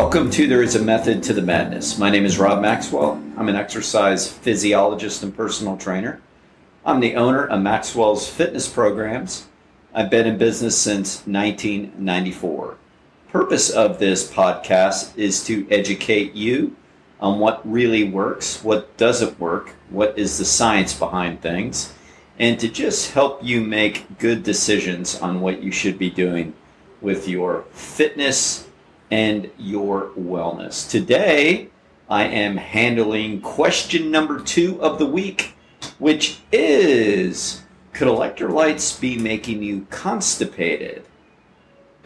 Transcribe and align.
Welcome 0.00 0.30
to 0.30 0.46
There 0.46 0.62
is 0.62 0.76
a 0.76 0.82
Method 0.82 1.22
to 1.24 1.34
the 1.34 1.42
Madness. 1.42 1.98
My 1.98 2.08
name 2.08 2.24
is 2.24 2.38
Rob 2.38 2.62
Maxwell. 2.62 3.22
I'm 3.36 3.50
an 3.50 3.54
exercise 3.54 4.26
physiologist 4.26 5.22
and 5.22 5.36
personal 5.36 5.76
trainer. 5.76 6.22
I'm 6.86 7.00
the 7.00 7.16
owner 7.16 7.46
of 7.46 7.60
Maxwell's 7.60 8.26
Fitness 8.26 8.66
Programs. 8.66 9.46
I've 9.92 10.08
been 10.08 10.26
in 10.26 10.38
business 10.38 10.78
since 10.78 11.26
1994. 11.26 12.78
Purpose 13.28 13.68
of 13.68 13.98
this 13.98 14.32
podcast 14.32 15.14
is 15.18 15.44
to 15.44 15.70
educate 15.70 16.32
you 16.32 16.74
on 17.20 17.38
what 17.38 17.60
really 17.70 18.04
works, 18.04 18.64
what 18.64 18.96
doesn't 18.96 19.38
work, 19.38 19.74
what 19.90 20.18
is 20.18 20.38
the 20.38 20.46
science 20.46 20.98
behind 20.98 21.42
things, 21.42 21.92
and 22.38 22.58
to 22.58 22.68
just 22.68 23.12
help 23.12 23.44
you 23.44 23.60
make 23.60 24.18
good 24.18 24.44
decisions 24.44 25.20
on 25.20 25.42
what 25.42 25.62
you 25.62 25.70
should 25.70 25.98
be 25.98 26.08
doing 26.08 26.54
with 27.02 27.28
your 27.28 27.64
fitness 27.72 28.66
and 29.10 29.50
your 29.58 30.10
wellness. 30.18 30.88
Today, 30.88 31.68
I 32.08 32.24
am 32.24 32.56
handling 32.56 33.40
question 33.40 34.10
number 34.10 34.40
two 34.40 34.80
of 34.80 34.98
the 34.98 35.06
week, 35.06 35.54
which 35.98 36.40
is 36.52 37.62
Could 37.92 38.08
electrolytes 38.08 39.00
be 39.00 39.18
making 39.18 39.62
you 39.62 39.86
constipated? 39.90 41.04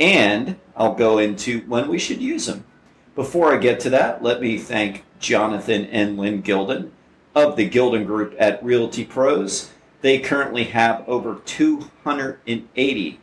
And 0.01 0.57
I'll 0.77 0.95
go 0.95 1.19
into 1.19 1.61
when 1.63 1.89
we 1.89 1.99
should 1.99 2.21
use 2.21 2.47
them. 2.47 2.65
Before 3.15 3.53
I 3.53 3.59
get 3.59 3.79
to 3.81 3.91
that, 3.91 4.23
let 4.23 4.41
me 4.41 4.59
thank 4.59 5.05
Jonathan 5.21 5.87
and 5.87 6.19
Lynn 6.19 6.43
Gilden 6.43 6.91
of 7.35 7.57
the 7.57 7.69
Gilden 7.69 8.07
Group 8.07 8.35
at 8.39 8.63
Realty 8.65 9.05
Pros. 9.05 9.71
They 10.01 10.19
currently 10.19 10.65
have 10.65 11.09
over 11.09 11.41
280 11.45 13.21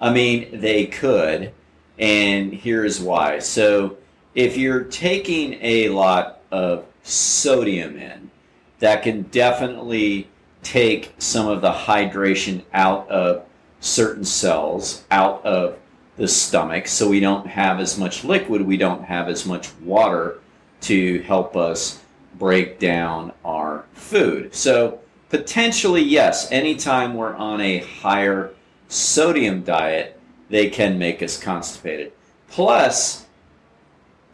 I 0.00 0.12
mean, 0.12 0.60
they 0.60 0.86
could, 0.86 1.52
and 1.98 2.52
here's 2.52 3.00
why. 3.00 3.38
So, 3.40 3.96
if 4.34 4.56
you're 4.56 4.84
taking 4.84 5.58
a 5.60 5.88
lot 5.88 6.40
of 6.50 6.84
sodium 7.02 7.96
in, 7.96 8.30
that 8.78 9.02
can 9.02 9.22
definitely 9.22 10.28
take 10.62 11.14
some 11.18 11.48
of 11.48 11.60
the 11.60 11.72
hydration 11.72 12.62
out 12.72 13.08
of 13.10 13.44
certain 13.80 14.24
cells, 14.24 15.04
out 15.10 15.44
of 15.44 15.76
the 16.16 16.28
stomach, 16.28 16.86
so 16.86 17.08
we 17.08 17.20
don't 17.20 17.46
have 17.46 17.80
as 17.80 17.98
much 17.98 18.24
liquid, 18.24 18.62
we 18.62 18.76
don't 18.76 19.04
have 19.04 19.28
as 19.28 19.46
much 19.46 19.72
water 19.80 20.38
to 20.82 21.22
help 21.22 21.56
us 21.56 22.02
break 22.38 22.78
down 22.78 23.32
our 23.44 23.84
food. 23.92 24.54
So, 24.54 25.00
potentially, 25.28 26.02
yes, 26.02 26.50
anytime 26.50 27.14
we're 27.14 27.34
on 27.34 27.60
a 27.60 27.78
higher 27.78 28.50
sodium 28.90 29.62
diet, 29.62 30.20
they 30.50 30.68
can 30.68 30.98
make 30.98 31.22
us 31.22 31.40
constipated. 31.40 32.12
Plus, 32.48 33.24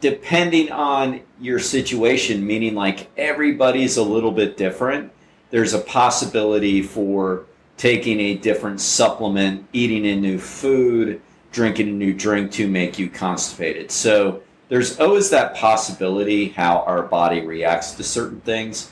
depending 0.01 0.71
on 0.71 1.21
your 1.39 1.59
situation, 1.59 2.45
meaning 2.45 2.75
like 2.75 3.09
everybody's 3.15 3.97
a 3.97 4.03
little 4.03 4.31
bit 4.31 4.57
different, 4.57 5.11
there's 5.51 5.73
a 5.73 5.79
possibility 5.79 6.81
for 6.81 7.45
taking 7.77 8.19
a 8.19 8.35
different 8.35 8.81
supplement, 8.81 9.65
eating 9.71 10.05
a 10.07 10.15
new 10.15 10.39
food, 10.39 11.21
drinking 11.51 11.89
a 11.89 11.91
new 11.91 12.13
drink 12.13 12.51
to 12.51 12.67
make 12.67 12.97
you 12.97 13.09
constipated. 13.09 13.91
So 13.91 14.41
there's 14.69 14.99
always 14.99 15.29
that 15.29 15.55
possibility 15.55 16.49
how 16.49 16.79
our 16.79 17.03
body 17.03 17.41
reacts 17.41 17.91
to 17.93 18.03
certain 18.03 18.41
things. 18.41 18.91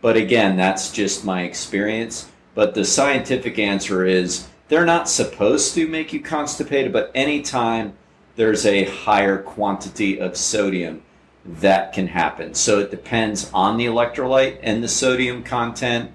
But 0.00 0.16
again, 0.16 0.56
that's 0.56 0.90
just 0.90 1.24
my 1.24 1.42
experience. 1.42 2.28
But 2.54 2.74
the 2.74 2.84
scientific 2.84 3.58
answer 3.58 4.04
is 4.04 4.48
they're 4.72 4.86
not 4.86 5.06
supposed 5.06 5.74
to 5.74 5.86
make 5.86 6.14
you 6.14 6.20
constipated, 6.20 6.94
but 6.94 7.10
anytime 7.14 7.92
there's 8.36 8.64
a 8.64 8.84
higher 8.84 9.36
quantity 9.36 10.18
of 10.18 10.34
sodium, 10.34 11.02
that 11.44 11.92
can 11.92 12.06
happen. 12.06 12.54
So 12.54 12.78
it 12.78 12.90
depends 12.90 13.50
on 13.52 13.76
the 13.76 13.84
electrolyte 13.84 14.60
and 14.62 14.82
the 14.82 14.88
sodium 14.88 15.42
content 15.42 16.10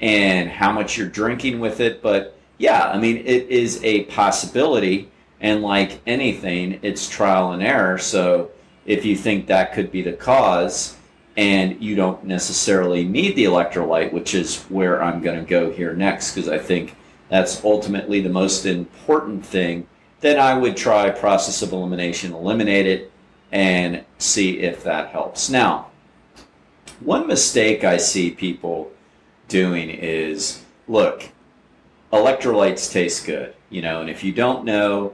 and 0.00 0.48
how 0.48 0.70
much 0.70 0.96
you're 0.96 1.08
drinking 1.08 1.58
with 1.58 1.80
it. 1.80 2.00
But 2.00 2.38
yeah, 2.58 2.88
I 2.90 2.96
mean, 2.96 3.16
it 3.16 3.48
is 3.48 3.82
a 3.82 4.04
possibility. 4.04 5.10
And 5.40 5.62
like 5.62 6.00
anything, 6.06 6.78
it's 6.82 7.08
trial 7.08 7.50
and 7.50 7.62
error. 7.62 7.98
So 7.98 8.52
if 8.84 9.04
you 9.04 9.16
think 9.16 9.48
that 9.48 9.72
could 9.72 9.90
be 9.90 10.02
the 10.02 10.12
cause 10.12 10.96
and 11.36 11.82
you 11.82 11.96
don't 11.96 12.22
necessarily 12.22 13.04
need 13.04 13.34
the 13.34 13.46
electrolyte, 13.46 14.12
which 14.12 14.32
is 14.32 14.62
where 14.68 15.02
I'm 15.02 15.22
going 15.22 15.40
to 15.40 15.44
go 15.44 15.72
here 15.72 15.92
next, 15.92 16.36
because 16.36 16.48
I 16.48 16.58
think 16.58 16.94
that's 17.28 17.64
ultimately 17.64 18.20
the 18.20 18.28
most 18.28 18.66
important 18.66 19.44
thing, 19.44 19.86
then 20.20 20.38
I 20.38 20.54
would 20.56 20.76
try 20.76 21.10
process 21.10 21.62
of 21.62 21.72
elimination, 21.72 22.32
eliminate 22.32 22.86
it, 22.86 23.12
and 23.52 24.04
see 24.18 24.60
if 24.60 24.82
that 24.84 25.08
helps. 25.08 25.50
Now, 25.50 25.90
one 27.00 27.26
mistake 27.26 27.84
I 27.84 27.96
see 27.96 28.30
people 28.30 28.90
doing 29.48 29.90
is 29.90 30.62
look, 30.88 31.28
electrolytes 32.12 32.90
taste 32.92 33.26
good, 33.26 33.54
you 33.70 33.82
know, 33.82 34.00
and 34.00 34.08
if 34.10 34.24
you 34.24 34.32
don't 34.32 34.64
know 34.64 35.12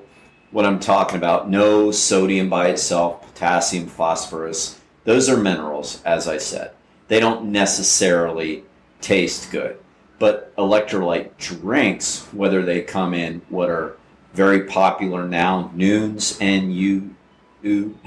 what 0.51 0.67
I'm 0.67 0.81
talking 0.81 1.17
about, 1.17 1.49
no 1.49 1.91
sodium 1.91 2.49
by 2.49 2.69
itself, 2.69 3.23
potassium, 3.23 3.87
phosphorus, 3.87 4.81
those 5.05 5.29
are 5.29 5.37
minerals, 5.37 6.03
as 6.05 6.29
I 6.29 6.39
said. 6.39 6.73
They 7.09 7.19
don't 7.21 7.47
necessarily 7.47 8.65
taste 9.01 9.51
good. 9.51 9.79
But 10.23 10.55
electrolyte 10.55 11.37
drinks, 11.37 12.29
whether 12.33 12.63
they 12.63 12.83
come 12.83 13.13
in 13.13 13.43
what 13.49 13.69
are 13.69 13.97
very 14.35 14.67
popular 14.69 15.27
now, 15.27 15.73
Nuuns, 15.75 16.39
N 16.41 16.71
U 16.71 17.17
U 17.63 17.99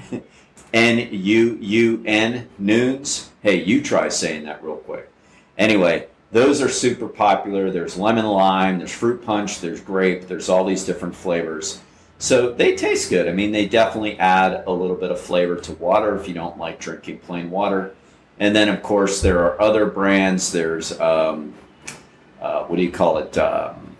N 0.74 1.10
U 1.12 1.58
U 1.60 2.04
N 2.06 2.48
Nuuns. 2.58 3.28
Hey, 3.42 3.62
you 3.66 3.82
try 3.82 4.08
saying 4.08 4.46
that 4.46 4.64
real 4.64 4.78
quick. 4.78 5.12
Anyway, 5.58 6.08
those 6.32 6.62
are 6.62 6.70
super 6.70 7.10
popular. 7.10 7.70
There's 7.70 7.98
lemon 7.98 8.28
lime, 8.28 8.78
there's 8.78 8.94
fruit 8.94 9.22
punch, 9.22 9.60
there's 9.60 9.82
grape, 9.82 10.30
there's 10.30 10.48
all 10.48 10.64
these 10.64 10.86
different 10.86 11.18
flavors. 11.18 11.82
So 12.18 12.50
they 12.50 12.78
taste 12.78 13.10
good. 13.10 13.28
I 13.28 13.34
mean, 13.34 13.52
they 13.52 13.68
definitely 13.68 14.18
add 14.20 14.64
a 14.66 14.72
little 14.72 14.96
bit 14.96 15.12
of 15.12 15.20
flavor 15.20 15.58
to 15.58 15.74
water 15.74 16.16
if 16.16 16.30
you 16.30 16.34
don't 16.34 16.58
like 16.58 16.80
drinking 16.80 17.20
plain 17.20 17.52
water. 17.52 17.94
And 18.40 18.56
then, 18.56 18.70
of 18.70 18.82
course, 18.82 19.22
there 19.22 19.40
are 19.40 19.62
other 19.62 19.86
brands. 19.86 20.54
There's 20.54 20.98
um, 21.02 21.54
uh, 22.46 22.64
what 22.66 22.76
do 22.76 22.84
you 22.84 22.92
call 22.92 23.18
it? 23.18 23.36
Um, 23.40 23.98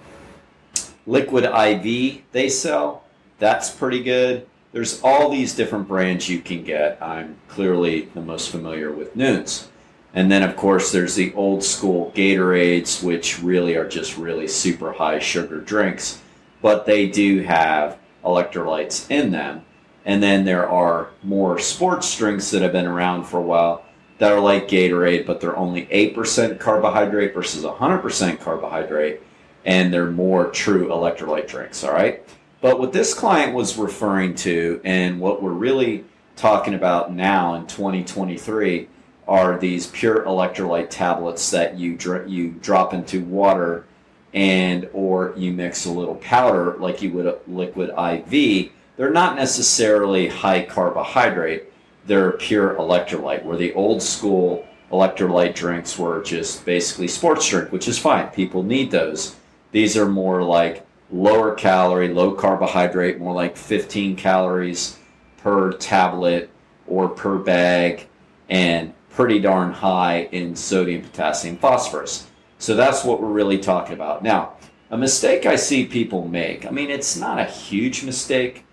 liquid 1.08 1.46
IV 1.46 2.22
they 2.32 2.48
sell. 2.48 3.04
That's 3.40 3.72
pretty 3.72 4.04
good. 4.04 4.48
There's 4.72 5.02
all 5.02 5.30
these 5.30 5.56
different 5.56 5.88
brands 5.88 6.30
you 6.30 6.42
can 6.42 6.64
get. 6.64 7.02
I'm 7.02 7.38
clearly 7.48 8.02
the 8.14 8.22
most 8.22 8.52
familiar 8.52 8.92
with 8.92 9.16
Nuuns. 9.16 9.68
And 10.14 10.32
then, 10.32 10.44
of 10.44 10.56
course, 10.56 10.92
there's 10.92 11.16
the 11.16 11.34
old 11.34 11.64
school 11.64 12.12
Gatorades, 12.16 13.04
which 13.04 13.42
really 13.42 13.76
are 13.76 13.88
just 13.88 14.18
really 14.18 14.48
super 14.48 14.94
high 14.94 15.20
sugar 15.20 15.60
drinks, 15.60 16.22
but 16.62 16.86
they 16.86 17.08
do 17.08 17.42
have 17.42 17.98
electrolytes 18.24 19.10
in 19.10 19.32
them. 19.32 19.66
And 20.06 20.22
then 20.22 20.46
there 20.46 20.70
are 20.70 21.10
more 21.24 21.58
sports 21.58 22.16
drinks 22.16 22.52
that 22.52 22.62
have 22.62 22.74
been 22.74 22.86
around 22.86 23.24
for 23.24 23.40
a 23.40 23.42
while 23.42 23.85
that 24.18 24.32
are 24.32 24.40
like 24.40 24.68
Gatorade, 24.68 25.26
but 25.26 25.42
they're 25.42 25.58
only 25.58 25.86
8% 25.88 26.60
carbohydrate 26.60 27.34
versus 27.34 27.64
100% 27.64 28.40
carbohydrate, 28.40 29.22
and 29.66 29.94
they're 29.94 30.12
more 30.12 30.50
true 30.52 30.88
electrolyte 30.88 31.48
drinks, 31.48 31.84
all 31.84 31.94
right? 31.94 32.24
But 32.62 32.80
what 32.80 32.94
this 32.94 33.14
client 33.14 33.54
was 33.54 33.78
referring 33.78 34.36
to, 34.36 34.82
and 34.84 35.20
what 35.20 35.44
we're 35.44 35.52
really 35.52 36.06
talking 36.36 36.74
about 36.74 37.14
now 37.14 37.56
in 37.56 37.68
2023, 37.68 38.88
are 39.28 39.58
these 39.58 39.88
pure 39.88 40.24
electrolyte 40.26 40.90
tablets 40.90 41.50
that 41.52 41.78
you 41.78 41.96
dr- 41.96 42.30
you 42.30 42.52
drop 42.52 42.94
into 42.94 43.24
water 43.24 43.86
and 44.34 44.88
or 44.94 45.34
you 45.38 45.52
mix 45.52 45.86
a 45.86 45.92
little 45.92 46.16
powder 46.16 46.76
like 46.78 47.02
you 47.02 47.12
would 47.12 47.26
a 47.26 47.38
liquid 47.48 47.90
IV. 47.90 48.72
They're 48.98 49.10
not 49.12 49.36
necessarily 49.36 50.28
high 50.28 50.64
carbohydrate. 50.64 51.72
They're 52.06 52.34
pure 52.34 52.76
electrolyte. 52.76 53.44
Where 53.44 53.58
the 53.58 53.74
old 53.74 54.02
school 54.02 54.66
electrolyte 54.92 55.56
drinks 55.56 55.98
were 55.98 56.22
just 56.24 56.66
basically 56.66 57.08
sports 57.08 57.50
drink, 57.50 57.72
which 57.72 57.88
is 57.88 57.98
fine. 57.98 58.28
People 58.30 58.64
need 58.64 58.92
those. 58.92 59.36
These 59.72 59.98
are 59.98 60.08
more 60.08 60.42
like 60.44 60.86
lower 61.12 61.54
calorie, 61.56 62.10
low 62.10 62.34
carbohydrate, 62.34 63.20
more 63.20 63.34
like 63.34 63.58
15 63.58 64.16
calories 64.16 64.98
per 65.38 65.72
tablet 65.74 66.50
or 66.88 67.10
per 67.10 67.38
bag, 67.38 68.08
and 68.50 68.94
pretty 69.10 69.40
darn 69.40 69.72
high 69.72 70.28
in 70.32 70.56
sodium, 70.56 71.02
potassium, 71.02 71.58
phosphorus. 71.58 72.28
So 72.58 72.76
that's 72.76 73.04
what 73.04 73.22
we're 73.22 73.28
really 73.28 73.58
talking 73.58 73.96
about. 73.96 74.24
Now, 74.24 74.54
a 74.92 74.98
mistake 74.98 75.46
I 75.46 75.56
see 75.56 75.86
people 75.86 76.28
make, 76.28 76.66
I 76.66 76.70
mean, 76.70 76.90
it's 76.90 77.18
not 77.18 77.40
a 77.40 77.46
huge 77.46 78.04
mistake, 78.04 78.66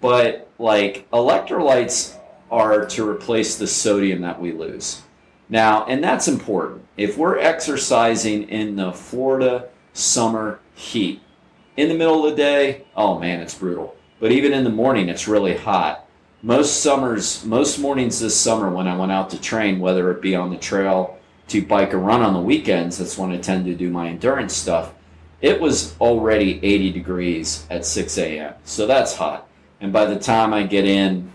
but 0.00 0.50
like 0.58 1.08
electrolytes 1.10 2.16
are 2.50 2.84
to 2.84 3.08
replace 3.08 3.56
the 3.56 3.66
sodium 3.66 4.20
that 4.22 4.40
we 4.40 4.52
lose. 4.52 5.02
Now, 5.48 5.84
and 5.86 6.02
that's 6.02 6.28
important. 6.28 6.86
If 6.96 7.18
we're 7.18 7.38
exercising 7.38 8.48
in 8.48 8.76
the 8.76 8.92
Florida 8.92 9.68
summer 9.92 10.60
heat, 10.74 11.20
in 11.76 11.88
the 11.88 11.94
middle 11.94 12.24
of 12.24 12.30
the 12.30 12.36
day, 12.36 12.84
oh 12.96 13.18
man, 13.18 13.40
it's 13.40 13.54
brutal. 13.54 13.96
But 14.20 14.32
even 14.32 14.52
in 14.52 14.64
the 14.64 14.70
morning, 14.70 15.08
it's 15.08 15.26
really 15.26 15.56
hot. 15.56 16.06
Most 16.42 16.82
summers, 16.82 17.44
most 17.44 17.78
mornings 17.78 18.20
this 18.20 18.38
summer 18.38 18.70
when 18.70 18.86
I 18.86 18.96
went 18.96 19.12
out 19.12 19.30
to 19.30 19.40
train, 19.40 19.80
whether 19.80 20.10
it 20.10 20.22
be 20.22 20.36
on 20.36 20.50
the 20.50 20.56
trail 20.56 21.18
to 21.48 21.62
bike 21.62 21.92
or 21.92 21.98
run 21.98 22.22
on 22.22 22.32
the 22.32 22.40
weekends, 22.40 22.98
that's 22.98 23.18
when 23.18 23.32
I 23.32 23.38
tend 23.38 23.64
to 23.66 23.74
do 23.74 23.90
my 23.90 24.08
endurance 24.08 24.54
stuff. 24.54 24.94
It 25.40 25.60
was 25.60 25.96
already 26.00 26.60
80 26.62 26.92
degrees 26.92 27.66
at 27.70 27.84
6 27.84 28.18
a.m. 28.18 28.54
So 28.64 28.86
that's 28.86 29.16
hot. 29.16 29.48
And 29.80 29.92
by 29.92 30.04
the 30.04 30.18
time 30.18 30.52
I 30.52 30.62
get 30.64 30.84
in 30.84 31.32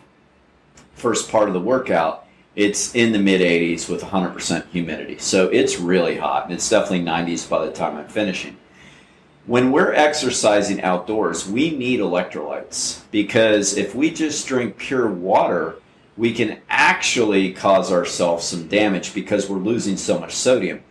first 0.95 1.31
part 1.31 1.47
of 1.47 1.53
the 1.53 1.59
workout, 1.59 2.25
it's 2.55 2.95
in 2.95 3.11
the 3.11 3.19
mid 3.19 3.41
80s 3.41 3.89
with 3.89 4.01
100% 4.01 4.67
humidity. 4.69 5.17
So 5.17 5.49
it's 5.49 5.77
really 5.77 6.17
hot, 6.17 6.45
and 6.45 6.53
it's 6.53 6.69
definitely 6.69 7.05
90s 7.05 7.47
by 7.49 7.65
the 7.65 7.71
time 7.71 7.97
I'm 7.97 8.07
finishing. 8.07 8.57
When 9.45 9.71
we're 9.71 9.93
exercising 9.93 10.81
outdoors, 10.81 11.47
we 11.47 11.69
need 11.77 11.99
electrolytes 11.99 13.01
because 13.11 13.77
if 13.77 13.93
we 13.93 14.09
just 14.09 14.47
drink 14.47 14.77
pure 14.77 15.07
water, 15.11 15.75
we 16.17 16.33
can 16.33 16.61
actually 16.69 17.53
cause 17.53 17.91
ourselves 17.91 18.45
some 18.45 18.67
damage 18.67 19.13
because 19.13 19.47
we're 19.47 19.57
losing 19.57 19.97
so 19.97 20.17
much 20.17 20.33
sodium. 20.33 20.81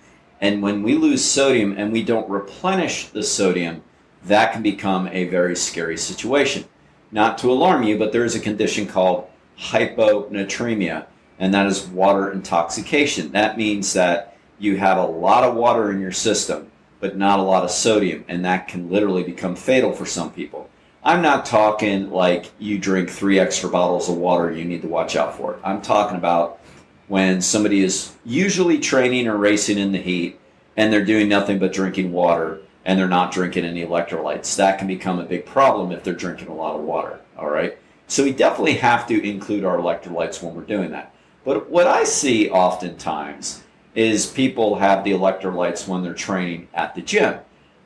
And 0.41 0.63
when 0.63 0.83
we 0.83 0.95
lose 0.95 1.25
sodium 1.25 1.75
and 1.77 1.93
we 1.93 2.05
don't 2.05 2.29
replenish 2.29 3.09
the 3.09 3.23
sodium, 3.23 3.83
that 4.25 4.53
can 4.53 4.63
become 4.63 5.09
a 5.09 5.25
very 5.25 5.57
scary 5.57 5.97
situation. 5.97 6.65
Not 7.11 7.39
to 7.39 7.51
alarm 7.51 7.83
you, 7.83 7.99
but 7.99 8.13
there 8.13 8.25
is 8.25 8.35
a 8.35 8.41
condition 8.41 8.87
called 8.87 9.29
hyponatremia 9.59 11.07
and 11.39 11.53
that 11.55 11.67
is 11.67 11.87
water 11.87 12.33
intoxication. 12.33 13.33
That 13.33 13.57
means 13.59 13.93
that 13.95 14.37
you 14.59 14.77
have 14.77 14.99
a 14.99 15.07
lot 15.07 15.45
of 15.45 15.55
water 15.55 15.91
in 15.91 16.01
your 16.01 16.13
system, 16.13 16.71
but 17.01 17.17
not 17.17 17.39
a 17.39 17.43
lot 17.43 17.65
of 17.65 17.71
sodium, 17.71 18.25
and 18.29 18.45
that 18.45 18.69
can 18.69 18.91
literally 18.91 19.25
become 19.25 19.57
fatal 19.57 19.93
for 19.93 20.07
some 20.07 20.33
people. 20.33 20.71
I'm 21.03 21.21
not 21.21 21.45
talking 21.45 22.11
like 22.11 22.51
you 22.59 22.79
drink 22.79 23.11
three 23.11 23.39
extra 23.39 23.69
bottles 23.69 24.09
of 24.09 24.17
water, 24.17 24.53
you 24.53 24.65
need 24.65 24.83
to 24.83 24.89
watch 24.89 25.17
out 25.17 25.37
for 25.37 25.55
it. 25.55 25.61
I'm 25.63 25.83
talking 25.83 26.17
about 26.17 26.61
when 27.09 27.43
somebody 27.43 27.83
is 27.83 28.15
usually 28.25 28.79
training 28.79 29.29
or 29.29 29.37
racing 29.37 29.77
in 29.77 29.93
the 29.93 29.99
heat 29.99 30.41
and 30.79 30.91
they're 30.91 31.05
doing 31.05 31.29
nothing 31.29 31.59
but 31.59 31.75
drinking 31.75 32.11
water 32.11 32.61
and 32.87 32.99
they're 32.99 33.07
not 33.07 33.33
drinking 33.33 33.67
any 33.67 33.85
electrolytes. 33.85 34.57
That 34.57 34.79
can 34.79 34.87
become 34.87 35.19
a 35.19 35.25
big 35.25 35.45
problem 35.45 35.93
if 35.93 36.03
they're 36.03 36.15
drinking 36.15 36.49
a 36.49 36.55
lot 36.55 36.75
of 36.75 36.83
water. 36.83 37.21
All 37.37 37.51
right. 37.51 37.77
So 38.07 38.25
we 38.25 38.33
definitely 38.33 38.75
have 38.75 39.07
to 39.09 39.27
include 39.27 39.65
our 39.65 39.79
electrolytes 39.79 40.43
when 40.43 40.55
we're 40.55 40.63
doing 40.63 40.91
that. 40.91 41.15
But 41.45 41.71
what 41.71 41.87
I 41.87 42.05
see 42.05 42.51
oftentimes 42.51 43.63
is 43.95 44.27
people 44.27 44.77
have 44.77 45.05
the 45.05 45.13
electrolytes 45.13 45.87
when 45.87 46.03
they're 46.03 46.15
training 46.15 46.69
at 46.75 46.95
the 46.95 47.03
gym. 47.03 47.39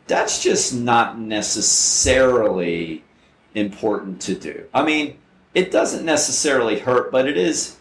That's 0.06 0.42
just 0.42 0.74
not 0.74 1.18
necessarily 1.18 3.04
important 3.54 4.20
to 4.22 4.34
do. 4.34 4.64
I 4.72 4.84
mean, 4.84 5.18
it 5.54 5.70
doesn't 5.70 6.04
necessarily 6.04 6.78
hurt, 6.78 7.12
but 7.12 7.28
it 7.28 7.36
is 7.36 7.76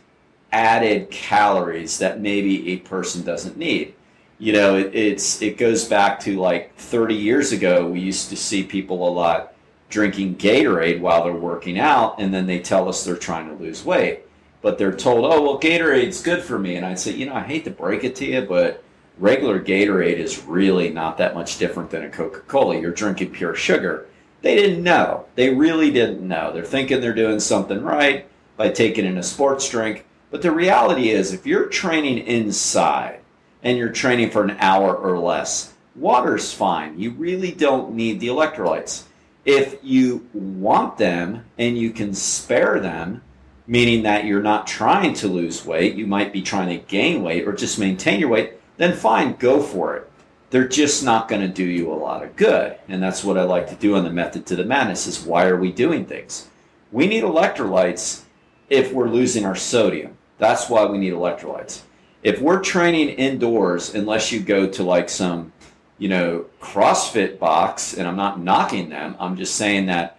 added 0.51 1.09
calories 1.11 1.99
that 1.99 2.19
maybe 2.19 2.69
a 2.69 2.77
person 2.77 3.23
doesn't 3.23 3.57
need. 3.57 3.93
You 4.39 4.53
know, 4.53 4.77
it, 4.77 4.93
it's 4.93 5.41
it 5.41 5.57
goes 5.57 5.85
back 5.85 6.19
to 6.21 6.39
like 6.39 6.75
30 6.75 7.15
years 7.15 7.51
ago. 7.51 7.87
We 7.87 7.99
used 7.99 8.29
to 8.29 8.35
see 8.35 8.63
people 8.63 9.07
a 9.07 9.09
lot 9.09 9.53
drinking 9.89 10.35
Gatorade 10.35 10.99
while 10.99 11.23
they're 11.23 11.33
working 11.33 11.79
out, 11.79 12.19
and 12.19 12.33
then 12.33 12.45
they 12.45 12.59
tell 12.59 12.89
us 12.89 13.03
they're 13.03 13.15
trying 13.15 13.47
to 13.49 13.63
lose 13.63 13.83
weight 13.83 14.27
but 14.61 14.77
they're 14.77 14.91
told, 14.91 15.25
oh, 15.25 15.41
well, 15.41 15.59
Gatorade's 15.59 16.21
good 16.21 16.43
for 16.43 16.57
me. 16.57 16.75
And 16.75 16.85
I'd 16.85 16.99
say, 16.99 17.13
you 17.13 17.25
know, 17.25 17.35
I 17.35 17.43
hate 17.43 17.63
to 17.65 17.71
break 17.71 18.03
it 18.03 18.15
to 18.17 18.25
you, 18.25 18.41
but 18.41 18.83
regular 19.17 19.61
Gatorade 19.61 20.17
is 20.17 20.43
really 20.43 20.89
not 20.89 21.17
that 21.17 21.35
much 21.35 21.57
different 21.57 21.89
than 21.89 22.03
a 22.03 22.09
Coca 22.09 22.39
Cola. 22.41 22.79
You're 22.79 22.91
drinking 22.91 23.31
pure 23.31 23.55
sugar. 23.55 24.07
They 24.41 24.55
didn't 24.55 24.83
know. 24.83 25.25
They 25.35 25.53
really 25.53 25.91
didn't 25.91 26.27
know. 26.27 26.51
They're 26.51 26.63
thinking 26.63 27.01
they're 27.01 27.13
doing 27.13 27.39
something 27.39 27.81
right 27.81 28.27
by 28.55 28.69
taking 28.69 29.05
in 29.05 29.17
a 29.17 29.23
sports 29.23 29.69
drink. 29.69 30.05
But 30.31 30.41
the 30.41 30.51
reality 30.51 31.09
is, 31.09 31.31
if 31.31 31.45
you're 31.45 31.67
training 31.67 32.19
inside 32.19 33.21
and 33.63 33.77
you're 33.77 33.89
training 33.89 34.31
for 34.31 34.43
an 34.43 34.57
hour 34.59 34.95
or 34.95 35.17
less, 35.17 35.73
water's 35.95 36.53
fine. 36.53 36.99
You 36.99 37.11
really 37.11 37.51
don't 37.51 37.93
need 37.93 38.19
the 38.19 38.27
electrolytes. 38.27 39.03
If 39.47 39.79
you 39.81 40.27
want 40.33 40.97
them 40.97 41.45
and 41.57 41.77
you 41.77 41.91
can 41.91 42.13
spare 42.13 42.81
them, 42.81 43.23
meaning 43.65 44.03
that 44.03 44.25
you're 44.25 44.41
not 44.41 44.67
trying 44.67 45.13
to 45.15 45.29
lose 45.29 45.65
weight, 45.65 45.95
you 45.95 46.05
might 46.05 46.33
be 46.33 46.41
trying 46.41 46.67
to 46.67 46.85
gain 46.85 47.23
weight 47.23 47.47
or 47.47 47.53
just 47.53 47.79
maintain 47.79 48.19
your 48.19 48.27
weight, 48.27 48.55
then 48.75 48.93
fine, 48.93 49.37
go 49.37 49.61
for 49.61 49.95
it. 49.95 50.11
They're 50.49 50.67
just 50.67 51.01
not 51.01 51.29
going 51.29 51.39
to 51.39 51.47
do 51.47 51.63
you 51.63 51.89
a 51.89 51.95
lot 51.95 52.23
of 52.23 52.35
good. 52.35 52.77
And 52.89 53.01
that's 53.01 53.23
what 53.23 53.37
I 53.37 53.43
like 53.43 53.69
to 53.69 53.75
do 53.75 53.95
on 53.95 54.03
the 54.03 54.09
method 54.09 54.45
to 54.47 54.57
the 54.57 54.65
madness 54.65 55.07
is 55.07 55.25
why 55.25 55.45
are 55.47 55.57
we 55.57 55.71
doing 55.71 56.05
things? 56.05 56.49
We 56.91 57.07
need 57.07 57.23
electrolytes 57.23 58.23
if 58.69 58.91
we're 58.91 59.07
losing 59.07 59.45
our 59.45 59.55
sodium. 59.55 60.17
That's 60.39 60.69
why 60.69 60.83
we 60.83 60.97
need 60.97 61.13
electrolytes. 61.13 61.83
If 62.21 62.41
we're 62.41 62.59
training 62.59 63.09
indoors, 63.09 63.95
unless 63.95 64.29
you 64.33 64.41
go 64.41 64.67
to 64.67 64.83
like 64.83 65.07
some, 65.07 65.53
you 65.97 66.09
know, 66.09 66.45
CrossFit 66.61 67.39
box, 67.39 67.93
and 67.93 68.07
I'm 68.07 68.15
not 68.15 68.39
knocking 68.39 68.89
them, 68.89 69.15
I'm 69.19 69.35
just 69.35 69.55
saying 69.55 69.87
that 69.87 70.17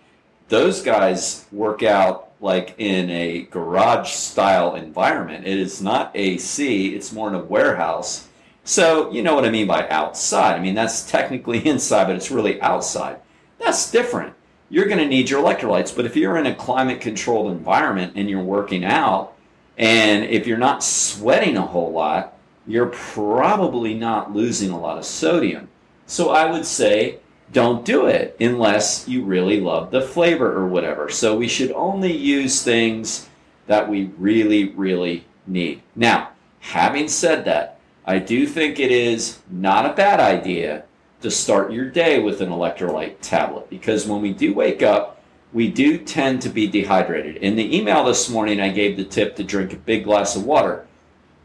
those 0.48 0.82
guys 0.82 1.46
work 1.52 1.82
out 1.82 2.28
like 2.40 2.74
in 2.78 3.10
a 3.10 3.42
garage 3.42 4.10
style 4.10 4.74
environment. 4.74 5.46
It 5.46 5.58
is 5.58 5.82
not 5.82 6.12
AC, 6.14 6.94
it's 6.94 7.12
more 7.12 7.28
in 7.28 7.34
a 7.34 7.42
warehouse. 7.42 8.28
So, 8.64 9.10
you 9.10 9.22
know 9.22 9.34
what 9.34 9.44
I 9.44 9.50
mean 9.50 9.66
by 9.66 9.88
outside. 9.88 10.54
I 10.54 10.60
mean, 10.60 10.74
that's 10.74 11.08
technically 11.08 11.58
inside, 11.66 12.06
but 12.06 12.16
it's 12.16 12.30
really 12.30 12.60
outside. 12.60 13.20
That's 13.58 13.90
different. 13.90 14.34
You're 14.70 14.86
going 14.86 14.98
to 14.98 15.06
need 15.06 15.30
your 15.30 15.42
electrolytes, 15.42 15.94
but 15.94 16.04
if 16.04 16.14
you're 16.14 16.36
in 16.36 16.46
a 16.46 16.54
climate 16.54 17.00
controlled 17.00 17.50
environment 17.50 18.12
and 18.16 18.28
you're 18.28 18.42
working 18.42 18.84
out, 18.84 19.32
and 19.78 20.24
if 20.24 20.46
you're 20.46 20.58
not 20.58 20.84
sweating 20.84 21.56
a 21.56 21.62
whole 21.62 21.92
lot, 21.92 22.37
you're 22.68 22.86
probably 22.86 23.94
not 23.94 24.34
losing 24.34 24.70
a 24.70 24.78
lot 24.78 24.98
of 24.98 25.04
sodium. 25.04 25.68
So 26.06 26.30
I 26.30 26.50
would 26.50 26.66
say 26.66 27.18
don't 27.50 27.84
do 27.84 28.06
it 28.06 28.36
unless 28.38 29.08
you 29.08 29.24
really 29.24 29.58
love 29.58 29.90
the 29.90 30.02
flavor 30.02 30.54
or 30.54 30.68
whatever. 30.68 31.08
So 31.08 31.34
we 31.34 31.48
should 31.48 31.72
only 31.72 32.12
use 32.12 32.62
things 32.62 33.28
that 33.66 33.88
we 33.88 34.10
really, 34.18 34.68
really 34.70 35.24
need. 35.46 35.82
Now, 35.96 36.30
having 36.60 37.08
said 37.08 37.46
that, 37.46 37.80
I 38.04 38.18
do 38.18 38.46
think 38.46 38.78
it 38.78 38.92
is 38.92 39.38
not 39.50 39.86
a 39.86 39.94
bad 39.94 40.20
idea 40.20 40.84
to 41.22 41.30
start 41.30 41.72
your 41.72 41.90
day 41.90 42.20
with 42.20 42.40
an 42.42 42.50
electrolyte 42.50 43.16
tablet 43.22 43.68
because 43.70 44.06
when 44.06 44.20
we 44.20 44.32
do 44.32 44.52
wake 44.52 44.82
up, 44.82 45.22
we 45.54 45.70
do 45.70 45.96
tend 45.96 46.42
to 46.42 46.50
be 46.50 46.66
dehydrated. 46.66 47.36
In 47.36 47.56
the 47.56 47.76
email 47.76 48.04
this 48.04 48.28
morning, 48.28 48.60
I 48.60 48.68
gave 48.68 48.98
the 48.98 49.04
tip 49.04 49.36
to 49.36 49.44
drink 49.44 49.72
a 49.72 49.76
big 49.76 50.04
glass 50.04 50.36
of 50.36 50.44
water. 50.44 50.86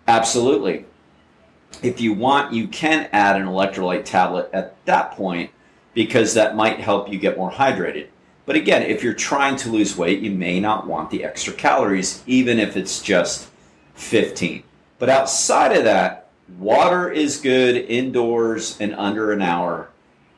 Absolutely. 0.06 0.86
If 1.82 2.00
you 2.00 2.14
want, 2.14 2.54
you 2.54 2.68
can 2.68 3.10
add 3.12 3.36
an 3.36 3.48
electrolyte 3.48 4.06
tablet 4.06 4.50
at 4.54 4.76
that 4.86 5.12
point 5.12 5.52
because 5.94 6.34
that 6.34 6.56
might 6.56 6.80
help 6.80 7.12
you 7.12 7.20
get 7.20 7.38
more 7.38 7.52
hydrated. 7.52 8.08
But 8.46 8.56
again, 8.56 8.84
if 8.84 9.04
you're 9.04 9.14
trying 9.14 9.56
to 9.58 9.70
lose 9.70 9.96
weight, 9.96 10.20
you 10.20 10.32
may 10.32 10.60
not 10.60 10.86
want 10.86 11.10
the 11.10 11.24
extra 11.24 11.54
calories, 11.54 12.24
even 12.28 12.60
if 12.60 12.76
it's 12.76 13.02
just 13.02 13.50
15. 13.96 14.64
But 15.00 15.10
outside 15.10 15.76
of 15.76 15.84
that, 15.86 16.30
water 16.58 17.10
is 17.10 17.40
good 17.40 17.76
indoors 17.76 18.78
and 18.80 18.94
under 18.96 19.32
an 19.32 19.42
hour. 19.42 19.90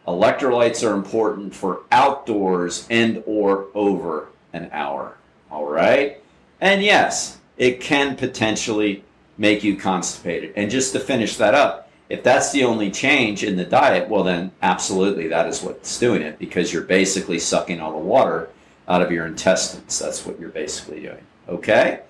Electrolytes 0.08 0.88
are 0.88 0.94
important 0.94 1.56
for 1.56 1.82
outdoors 1.92 2.86
and 2.92 3.24
or 3.26 3.68
over 3.74 4.28
an 4.54 4.70
hour. 4.72 5.18
All 5.50 5.66
right? 5.66 6.22
And 6.62 6.84
yes, 6.84 7.40
it 7.58 7.82
can 7.82 8.16
potentially 8.16 9.04
make 9.38 9.64
you 9.64 9.76
constipated. 9.76 10.54
And 10.56 10.72
just 10.72 10.94
to 10.94 11.00
finish 11.00 11.38
that 11.38 11.54
up, 11.54 11.90
if 12.10 12.24
that's 12.24 12.52
the 12.52 12.64
only 12.64 12.92
change 12.92 13.44
in 13.44 13.56
the 13.56 13.66
diet, 13.66 14.10
well, 14.10 14.24
then 14.24 14.52
absolutely 14.62 15.28
that 15.30 15.48
is 15.48 15.62
what's 15.62 16.00
doing 16.00 16.22
it 16.22 16.38
because 16.38 16.72
you're 16.72 16.84
basically 16.84 17.40
sucking 17.40 17.80
all 17.80 17.92
the 17.92 17.98
water 17.98 18.50
out 18.88 19.02
of 19.02 19.12
your 19.12 19.26
intestines. 19.26 19.98
That's 19.98 20.26
what 20.26 20.40
you're 20.40 20.50
basically 20.50 21.02
doing. 21.02 21.26
Okay? 21.50 22.02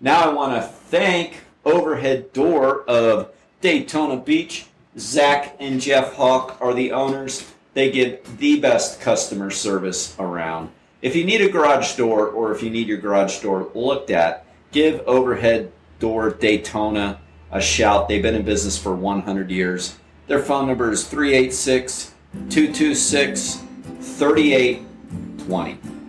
Now 0.00 0.30
I 0.30 0.32
want 0.32 0.54
to 0.54 0.68
thank 0.68 1.40
Overhead 1.64 2.32
Door 2.32 2.82
of 2.88 3.32
Daytona 3.60 4.16
Beach. 4.16 4.66
Zach 4.98 5.56
and 5.58 5.80
Jeff 5.80 6.14
Hawk 6.14 6.58
are 6.60 6.74
the 6.74 6.92
owners. 6.92 7.50
They 7.74 7.90
give 7.90 8.38
the 8.38 8.60
best 8.60 9.00
customer 9.00 9.50
service 9.50 10.14
around. 10.18 10.70
If 11.00 11.16
you 11.16 11.24
need 11.24 11.40
a 11.40 11.48
garage 11.48 11.96
door 11.96 12.28
or 12.28 12.52
if 12.52 12.62
you 12.62 12.70
need 12.70 12.86
your 12.86 12.98
garage 12.98 13.40
door 13.40 13.70
looked 13.74 14.10
at, 14.10 14.44
give 14.70 15.00
Overhead 15.00 15.72
Door 16.02 16.30
Daytona 16.40 17.20
a 17.52 17.60
shout. 17.60 18.08
They've 18.08 18.20
been 18.20 18.34
in 18.34 18.42
business 18.42 18.76
for 18.76 18.92
100 18.92 19.52
years. 19.52 19.94
Their 20.26 20.40
phone 20.40 20.66
number 20.66 20.90
is 20.90 21.06
386 21.06 22.12
226 22.50 23.62
3820. 24.00 26.01